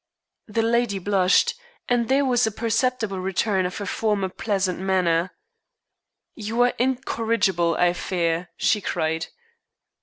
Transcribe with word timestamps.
The 0.47 0.63
lady 0.63 0.97
blushed, 0.97 1.53
and 1.87 2.09
there 2.09 2.25
was 2.25 2.47
a 2.47 2.51
perceptible 2.51 3.19
return 3.19 3.65
to 3.65 3.69
her 3.69 3.85
former 3.85 4.29
pleasant 4.29 4.79
manner. 4.79 5.29
"You 6.33 6.63
are 6.63 6.73
incorrigible, 6.79 7.75
I 7.75 7.93
fear," 7.93 8.49
she 8.57 8.81
cried. 8.81 9.27